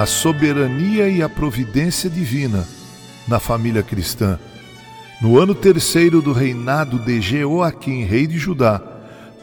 [0.00, 2.66] a soberania e a providência divina
[3.28, 4.38] na família cristã.
[5.20, 8.80] No ano terceiro do reinado de Jeoaquim, rei de Judá,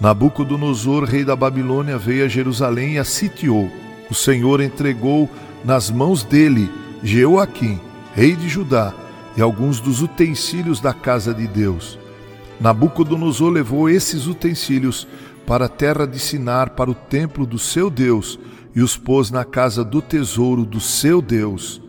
[0.01, 3.71] Nabucodonosor, rei da Babilônia, veio a Jerusalém e a sitiou.
[4.09, 5.29] O Senhor entregou
[5.63, 6.71] nas mãos dele
[7.03, 7.79] Jeoaquim,
[8.15, 8.95] rei de Judá,
[9.37, 11.99] e alguns dos utensílios da casa de Deus.
[12.59, 15.07] Nabucodonosor levou esses utensílios
[15.45, 18.39] para a terra de Sinar, para o templo do seu Deus,
[18.77, 21.81] e os pôs na casa do tesouro do seu Deus.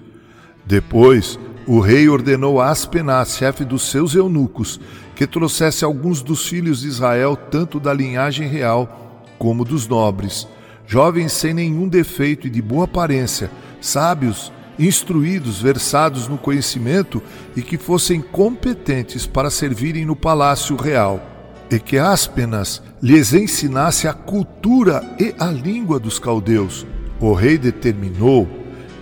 [0.65, 4.81] Depois, o rei ordenou a Aspenaz, chefe dos seus eunucos,
[5.15, 10.49] que trouxesse alguns dos filhos de Israel, tanto da linhagem real como dos nobres,
[10.87, 13.51] jovens sem nenhum defeito e de boa aparência,
[13.83, 17.23] sábios, instruídos, versados no conhecimento
[17.55, 21.38] e que fossem competentes para servirem no palácio real,
[21.71, 26.87] e que Aspenas lhes ensinasse a cultura e a língua dos caldeus.
[27.21, 28.49] O rei determinou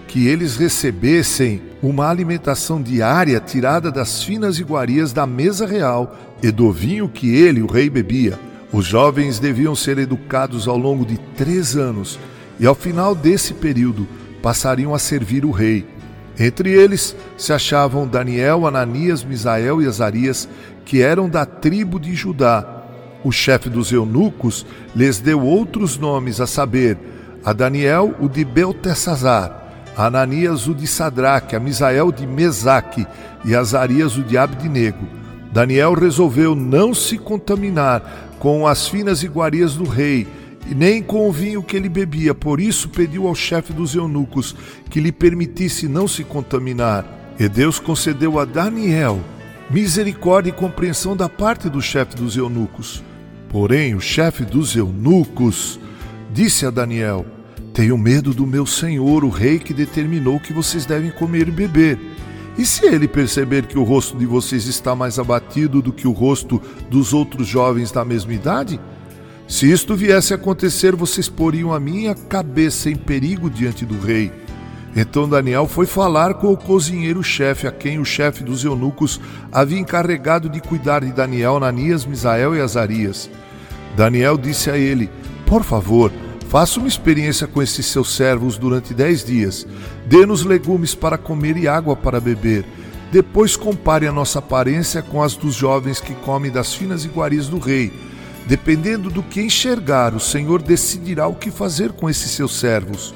[0.08, 6.72] que eles recebessem uma alimentação diária tirada das finas iguarias da mesa real e do
[6.72, 8.38] vinho que ele, o rei, bebia.
[8.72, 12.18] Os jovens deviam ser educados ao longo de três anos
[12.58, 14.06] e, ao final desse período,
[14.42, 15.86] passariam a servir o rei.
[16.38, 20.48] Entre eles se achavam Daniel, Ananias, Misael e Azarias,
[20.86, 22.64] que eram da tribo de Judá.
[23.22, 26.96] O chefe dos eunucos lhes deu outros nomes, a saber,
[27.44, 29.64] a Daniel o de Beltesazar,
[29.96, 33.04] a Ananias o de Sadraque, a Misael de Mesaque
[33.44, 35.04] e a Azarias o de Abdinego.
[35.52, 40.26] Daniel resolveu não se contaminar com as finas iguarias do rei,
[40.68, 44.54] e nem com o vinho que ele bebia, por isso pediu ao chefe dos eunucos
[44.90, 47.04] que lhe permitisse não se contaminar.
[47.38, 49.20] E Deus concedeu a Daniel
[49.70, 53.02] misericórdia e compreensão da parte do chefe dos eunucos.
[53.48, 55.80] Porém, o chefe dos eunucos
[56.32, 57.26] disse a Daniel:
[57.72, 61.98] Tenho medo do meu senhor, o rei que determinou que vocês devem comer e beber.
[62.58, 66.12] E se ele perceber que o rosto de vocês está mais abatido do que o
[66.12, 68.80] rosto dos outros jovens da mesma idade?
[69.46, 74.32] Se isto viesse a acontecer, vocês poriam a minha cabeça em perigo diante do rei.
[74.98, 79.20] Então Daniel foi falar com o cozinheiro-chefe, a quem o chefe dos eunucos
[79.52, 83.28] havia encarregado de cuidar de Daniel, Ananias, Misael e Azarias.
[83.94, 85.10] Daniel disse a ele:
[85.44, 86.10] Por favor,
[86.48, 89.66] faça uma experiência com esses seus servos durante dez dias.
[90.06, 92.64] Dê-nos legumes para comer e água para beber.
[93.12, 97.58] Depois compare a nossa aparência com as dos jovens que comem das finas iguarias do
[97.58, 97.92] rei.
[98.46, 103.14] Dependendo do que enxergar, o Senhor decidirá o que fazer com esses seus servos.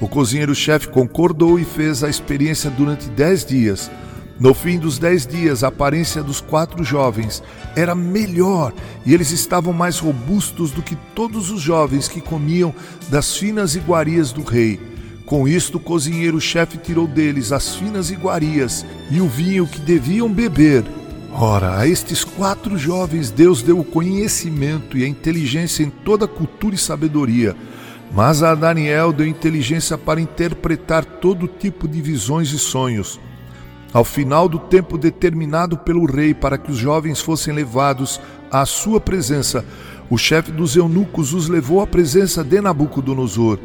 [0.00, 3.90] O cozinheiro-chefe concordou e fez a experiência durante dez dias.
[4.38, 7.42] No fim dos dez dias, a aparência dos quatro jovens
[7.76, 8.72] era melhor
[9.04, 12.74] e eles estavam mais robustos do que todos os jovens que comiam
[13.10, 14.80] das finas iguarias do rei.
[15.26, 20.82] Com isto, o cozinheiro-chefe tirou deles as finas iguarias e o vinho que deviam beber.
[21.30, 26.74] Ora, a estes quatro jovens Deus deu o conhecimento e a inteligência em toda cultura
[26.74, 27.54] e sabedoria
[28.12, 33.20] mas a Daniel deu inteligência para interpretar todo tipo de visões e sonhos.
[33.92, 39.00] Ao final do tempo determinado pelo rei para que os jovens fossem levados à sua
[39.00, 39.64] presença,
[40.08, 43.58] o chefe dos eunucos os levou à presença de Nabucodonosor.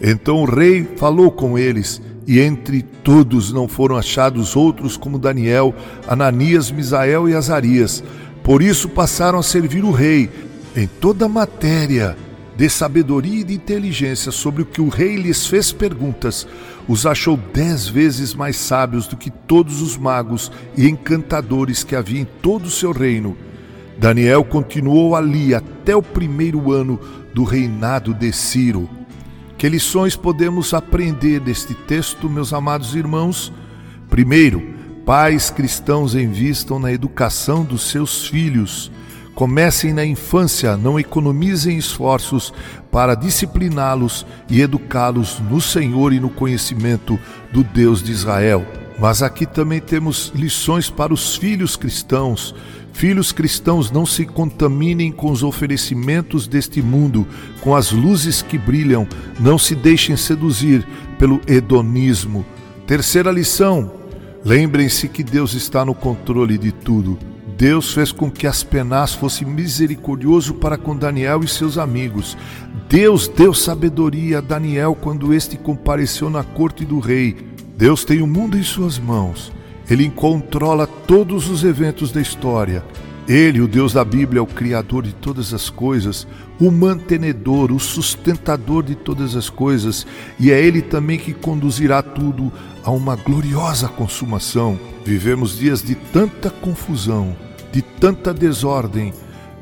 [0.00, 5.74] Então o rei falou com eles, e entre todos não foram achados outros como Daniel,
[6.06, 8.02] Ananias, Misael e Azarias.
[8.42, 10.30] Por isso passaram a servir o rei
[10.76, 12.16] em toda a matéria
[12.56, 16.46] de sabedoria e de inteligência sobre o que o rei lhes fez perguntas,
[16.86, 22.20] os achou dez vezes mais sábios do que todos os magos e encantadores que havia
[22.20, 23.36] em todo o seu reino.
[23.98, 26.98] Daniel continuou ali até o primeiro ano
[27.32, 28.88] do reinado de Ciro.
[29.56, 33.52] Que lições podemos aprender deste texto, meus amados irmãos?
[34.10, 34.60] Primeiro,
[35.06, 38.90] pais cristãos invistam na educação dos seus filhos
[39.34, 42.52] Comecem na infância, não economizem esforços
[42.90, 47.18] para discipliná-los e educá-los no Senhor e no conhecimento
[47.50, 48.66] do Deus de Israel.
[48.98, 52.54] Mas aqui também temos lições para os filhos cristãos.
[52.92, 57.26] Filhos cristãos, não se contaminem com os oferecimentos deste mundo,
[57.62, 59.08] com as luzes que brilham,
[59.40, 60.86] não se deixem seduzir
[61.18, 62.44] pelo hedonismo.
[62.86, 63.90] Terceira lição:
[64.44, 67.18] lembrem-se que Deus está no controle de tudo.
[67.62, 72.36] Deus fez com que Aspenaz fosse misericordioso para com Daniel e seus amigos.
[72.88, 77.36] Deus deu sabedoria a Daniel quando este compareceu na corte do rei.
[77.76, 79.52] Deus tem o mundo em suas mãos.
[79.88, 82.84] Ele controla todos os eventos da história.
[83.28, 86.26] Ele, o Deus da Bíblia, é o Criador de todas as coisas,
[86.58, 90.04] o mantenedor, o sustentador de todas as coisas,
[90.40, 94.76] e é Ele também que conduzirá tudo a uma gloriosa consumação.
[95.04, 97.36] Vivemos dias de tanta confusão,
[97.72, 99.12] de tanta desordem,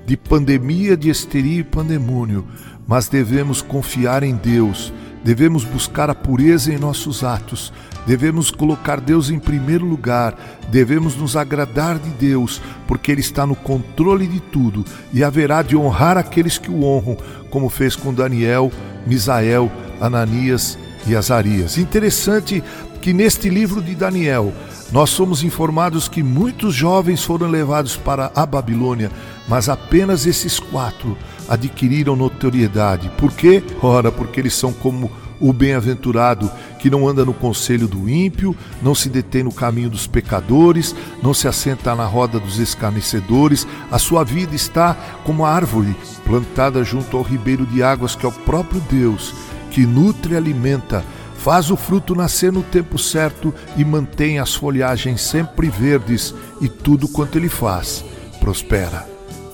[0.05, 2.45] de pandemia, de histeria e pandemônio,
[2.87, 4.93] mas devemos confiar em Deus,
[5.25, 7.73] devemos buscar a pureza em nossos atos,
[8.07, 10.37] Devemos colocar Deus em primeiro lugar,
[10.71, 15.77] devemos nos agradar de Deus, porque Ele está no controle de tudo e haverá de
[15.77, 17.17] honrar aqueles que o honram,
[17.51, 18.73] como fez com Daniel,
[19.07, 19.71] Misael,
[20.01, 21.79] Ananias e Azarias.
[21.79, 22.63] Interessante
[23.01, 24.53] que neste livro de Daniel
[24.93, 29.11] nós somos informados que muitos jovens foram levados para a Babilônia,
[29.49, 31.17] mas apenas esses quatro
[31.49, 33.11] adquiriram notoriedade.
[33.17, 33.63] Por quê?
[33.83, 35.11] Ora, porque eles são como
[35.41, 40.07] o bem-aventurado que não anda no conselho do ímpio, não se detém no caminho dos
[40.07, 44.95] pecadores, não se assenta na roda dos escarnecedores, a sua vida está
[45.25, 49.35] como a árvore plantada junto ao ribeiro de águas que é o próprio Deus,
[49.71, 51.05] que nutre e alimenta,
[51.37, 57.09] faz o fruto nascer no tempo certo e mantém as folhagens sempre verdes, e tudo
[57.09, 58.05] quanto ele faz
[58.41, 59.07] prospera.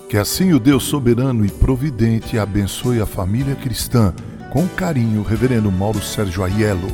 [0.09, 4.15] Que assim o Deus soberano e providente abençoe a família cristã
[4.51, 6.91] com carinho, Reverendo Mauro Sérgio Aiello.